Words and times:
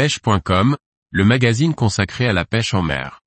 pêche.com, 0.00 0.78
le 1.10 1.24
magazine 1.26 1.74
consacré 1.74 2.26
à 2.26 2.32
la 2.32 2.46
pêche 2.46 2.72
en 2.72 2.80
mer. 2.80 3.20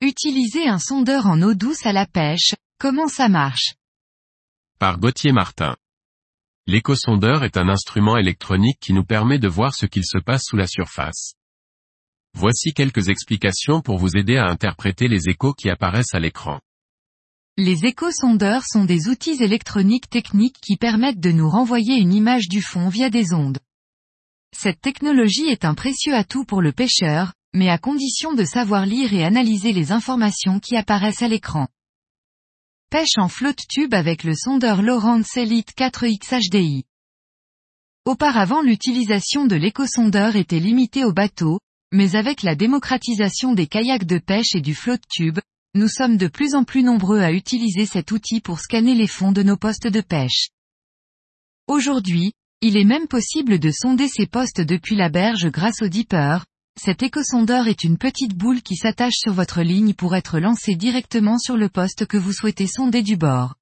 Utiliser 0.00 0.68
un 0.68 0.78
sondeur 0.78 1.26
en 1.26 1.42
eau 1.42 1.54
douce 1.54 1.84
à 1.84 1.92
la 1.92 2.06
pêche, 2.06 2.54
comment 2.78 3.08
ça 3.08 3.28
marche? 3.28 3.74
Par 4.78 5.00
Gauthier 5.00 5.32
Martin. 5.32 5.74
L'échosondeur 6.68 7.42
est 7.42 7.56
un 7.56 7.68
instrument 7.68 8.16
électronique 8.16 8.78
qui 8.80 8.92
nous 8.92 9.04
permet 9.04 9.40
de 9.40 9.48
voir 9.48 9.74
ce 9.74 9.86
qu'il 9.86 10.04
se 10.04 10.18
passe 10.18 10.44
sous 10.44 10.56
la 10.56 10.68
surface. 10.68 11.34
Voici 12.34 12.72
quelques 12.72 13.08
explications 13.08 13.80
pour 13.80 13.98
vous 13.98 14.16
aider 14.16 14.36
à 14.36 14.46
interpréter 14.46 15.08
les 15.08 15.28
échos 15.28 15.54
qui 15.54 15.70
apparaissent 15.70 16.14
à 16.14 16.20
l'écran. 16.20 16.60
Les 17.56 17.84
échosondeurs 17.84 18.62
sont 18.64 18.84
des 18.84 19.08
outils 19.08 19.42
électroniques 19.42 20.08
techniques 20.08 20.60
qui 20.60 20.76
permettent 20.76 21.18
de 21.18 21.32
nous 21.32 21.50
renvoyer 21.50 21.96
une 21.96 22.14
image 22.14 22.48
du 22.48 22.62
fond 22.62 22.88
via 22.88 23.10
des 23.10 23.32
ondes. 23.32 23.58
Cette 24.56 24.80
technologie 24.80 25.48
est 25.48 25.64
un 25.64 25.74
précieux 25.74 26.14
atout 26.14 26.44
pour 26.44 26.62
le 26.62 26.72
pêcheur, 26.72 27.32
mais 27.52 27.68
à 27.68 27.78
condition 27.78 28.32
de 28.32 28.44
savoir 28.44 28.86
lire 28.86 29.12
et 29.12 29.24
analyser 29.24 29.72
les 29.72 29.90
informations 29.90 30.60
qui 30.60 30.76
apparaissent 30.76 31.22
à 31.22 31.28
l'écran. 31.28 31.66
Pêche 32.90 33.18
en 33.18 33.28
flotte 33.28 33.66
tube 33.68 33.92
avec 33.92 34.24
le 34.24 34.34
sondeur 34.34 34.80
Lowrance 34.80 35.36
Elite 35.36 35.72
4X 35.76 36.48
HDI. 36.48 36.84
Auparavant 38.04 38.62
l'utilisation 38.62 39.46
de 39.46 39.56
l'échosondeur 39.56 40.36
était 40.36 40.60
limitée 40.60 41.04
aux 41.04 41.12
bateaux, 41.12 41.58
mais 41.92 42.16
avec 42.16 42.42
la 42.42 42.54
démocratisation 42.54 43.52
des 43.52 43.66
kayaks 43.66 44.04
de 44.04 44.18
pêche 44.18 44.54
et 44.54 44.60
du 44.60 44.74
flotte 44.74 45.02
tube, 45.08 45.38
nous 45.74 45.88
sommes 45.88 46.16
de 46.16 46.28
plus 46.28 46.54
en 46.54 46.64
plus 46.64 46.82
nombreux 46.82 47.20
à 47.20 47.32
utiliser 47.32 47.86
cet 47.86 48.10
outil 48.10 48.40
pour 48.40 48.60
scanner 48.60 48.94
les 48.94 49.06
fonds 49.06 49.32
de 49.32 49.42
nos 49.42 49.56
postes 49.56 49.86
de 49.86 50.00
pêche. 50.00 50.48
Aujourd'hui, 51.66 52.32
il 52.60 52.76
est 52.76 52.84
même 52.84 53.06
possible 53.06 53.58
de 53.58 53.70
sonder 53.70 54.08
ces 54.08 54.26
postes 54.26 54.60
depuis 54.60 54.96
la 54.96 55.08
berge 55.08 55.50
grâce 55.50 55.82
au 55.82 55.88
dipper. 55.88 56.38
Cet 56.80 57.02
échosondeur 57.02 57.68
est 57.68 57.84
une 57.84 57.98
petite 57.98 58.34
boule 58.34 58.62
qui 58.62 58.76
s'attache 58.76 59.16
sur 59.16 59.32
votre 59.32 59.62
ligne 59.62 59.94
pour 59.94 60.16
être 60.16 60.38
lancée 60.38 60.74
directement 60.74 61.38
sur 61.38 61.56
le 61.56 61.68
poste 61.68 62.06
que 62.06 62.16
vous 62.16 62.32
souhaitez 62.32 62.66
sonder 62.66 63.02
du 63.02 63.16
bord. 63.16 63.54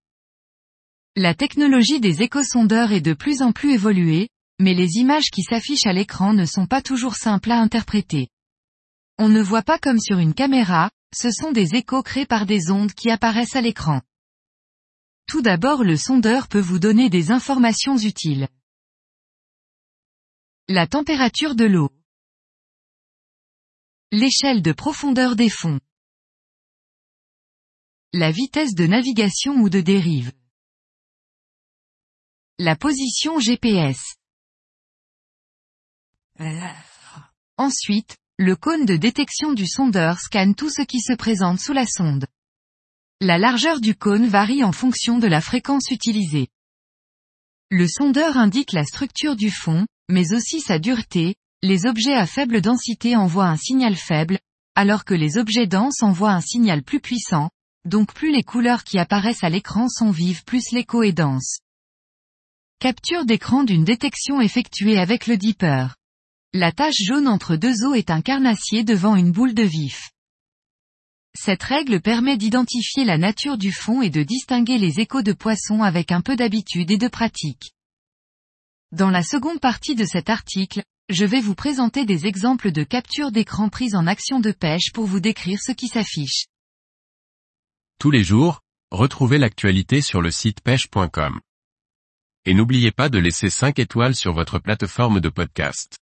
La 1.17 1.35
technologie 1.35 2.01
des 2.01 2.23
échosondeurs 2.23 2.93
est 2.93 3.01
de 3.01 3.15
plus 3.15 3.43
en 3.43 3.53
plus 3.53 3.73
évoluée, 3.73 4.29
mais 4.59 4.75
les 4.75 4.97
images 4.97 5.31
qui 5.31 5.43
s'affichent 5.43 5.87
à 5.87 5.93
l'écran 5.93 6.33
ne 6.33 6.47
sont 6.47 6.67
pas 6.67 6.83
toujours 6.83 7.15
simples 7.15 7.51
à 7.51 7.61
interpréter. 7.61 8.29
On 9.19 9.29
ne 9.29 9.41
voit 9.41 9.63
pas 9.63 9.79
comme 9.79 9.99
sur 9.99 10.19
une 10.19 10.35
caméra, 10.35 10.91
ce 11.15 11.31
sont 11.31 11.53
des 11.53 11.75
échos 11.75 12.03
créés 12.03 12.27
par 12.27 12.47
des 12.47 12.71
ondes 12.71 12.93
qui 12.93 13.11
apparaissent 13.11 13.57
à 13.57 13.61
l'écran. 13.61 14.03
Tout 15.27 15.43
d'abord 15.43 15.83
le 15.83 15.97
sondeur 15.97 16.49
peut 16.49 16.61
vous 16.61 16.79
donner 16.79 17.11
des 17.11 17.31
informations 17.31 17.97
utiles. 17.97 18.49
La 20.69 20.87
température 20.87 21.55
de 21.55 21.65
l'eau. 21.65 21.91
L'échelle 24.13 24.63
de 24.63 24.73
profondeur 24.73 25.37
des 25.37 25.51
fonds. 25.51 25.81
La 28.13 28.31
vitesse 28.31 28.75
de 28.75 28.87
navigation 28.87 29.55
ou 29.57 29.69
de 29.69 29.81
dérive. 29.81 30.33
La 32.59 32.77
position 32.77 33.39
GPS. 33.41 34.17
Ensuite, 37.59 38.17
le 38.39 38.55
cône 38.57 38.85
de 38.85 38.97
détection 38.97 39.53
du 39.53 39.67
sondeur 39.67 40.19
scanne 40.19 40.55
tout 40.55 40.71
ce 40.71 40.83
qui 40.83 41.01
se 41.01 41.15
présente 41.15 41.59
sous 41.59 41.73
la 41.73 41.87
sonde. 41.87 42.27
La 43.21 43.39
largeur 43.39 43.81
du 43.81 43.95
cône 43.95 44.27
varie 44.27 44.63
en 44.63 44.73
fonction 44.73 45.19
de 45.19 45.27
la 45.27 45.41
fréquence 45.41 45.91
utilisée. 45.91 46.49
Le 47.71 47.89
sondeur 47.89 48.37
indique 48.37 48.73
la 48.73 48.85
structure 48.85 49.37
du 49.37 49.51
fond, 49.51 49.87
mais 50.09 50.35
aussi 50.35 50.61
sa 50.61 50.79
dureté, 50.79 51.35
les 51.63 51.87
objets 51.87 52.15
à 52.15 52.27
faible 52.27 52.61
densité 52.61 53.17
envoient 53.17 53.49
un 53.49 53.57
signal 53.57 53.97
faible, 53.97 54.39
alors 54.75 55.05
que 55.05 55.15
les 55.15 55.39
objets 55.39 55.67
denses 55.67 56.03
envoient 56.03 56.33
un 56.33 56.43
signal 56.43 56.83
plus 56.83 57.01
puissant, 57.01 57.49
donc 57.87 58.13
plus 58.13 58.31
les 58.31 58.43
couleurs 58.43 58.85
qui 58.85 58.99
apparaissent 58.99 59.45
à 59.45 59.49
l'écran 59.49 59.89
sont 59.89 60.11
vives 60.11 60.45
plus 60.45 60.73
l'écho 60.73 61.03
est 61.03 61.13
dense. 61.13 61.61
Capture 62.79 63.25
d'écran 63.25 63.65
d'une 63.65 63.85
détection 63.85 64.43
effectuée 64.43 64.99
avec 64.99 65.27
le 65.27 65.39
dipper. 65.39 65.96
La 66.59 66.73
tache 66.73 67.03
jaune 67.03 67.29
entre 67.29 67.57
deux 67.57 67.85
eaux 67.85 67.93
est 67.93 68.09
un 68.09 68.23
carnassier 68.23 68.83
devant 68.83 69.15
une 69.15 69.31
boule 69.31 69.53
de 69.53 69.63
vif. 69.63 70.11
Cette 71.39 71.63
règle 71.63 72.01
permet 72.01 72.39
d'identifier 72.39 73.05
la 73.05 73.19
nature 73.19 73.59
du 73.59 73.73
fond 73.73 74.01
et 74.01 74.09
de 74.09 74.23
distinguer 74.23 74.79
les 74.79 74.99
échos 74.99 75.21
de 75.21 75.35
poissons 75.35 75.83
avec 75.83 76.13
un 76.13 76.23
peu 76.23 76.35
d'habitude 76.35 76.91
et 76.91 76.97
de 76.97 77.09
pratique. 77.09 77.75
Dans 78.91 79.11
la 79.11 79.23
seconde 79.23 79.61
partie 79.61 79.95
de 79.97 80.07
cet 80.07 80.31
article, 80.31 80.83
je 81.11 81.27
vais 81.27 81.43
vous 81.43 81.55
présenter 81.55 82.07
des 82.07 82.25
exemples 82.25 82.73
de 82.73 82.85
capture 82.85 83.33
d'écran 83.33 83.69
prises 83.69 83.95
en 83.95 84.07
action 84.07 84.41
de 84.41 84.51
pêche 84.51 84.93
pour 84.95 85.05
vous 85.05 85.21
décrire 85.21 85.61
ce 85.61 85.73
qui 85.73 85.89
s'affiche. 85.89 86.47
Tous 87.99 88.11
les 88.11 88.25
jours, 88.25 88.63
retrouvez 88.91 89.37
l'actualité 89.37 90.01
sur 90.01 90.23
le 90.23 90.31
site 90.31 90.63
pêche.com. 90.63 91.39
Et 92.47 92.55
n'oubliez 92.55 92.93
pas 92.93 93.11
de 93.11 93.19
laisser 93.19 93.51
5 93.51 93.79
étoiles 93.79 94.17
sur 94.17 94.33
votre 94.33 94.59
plateforme 94.59 95.21
de 95.21 95.29
podcast. 95.29 95.99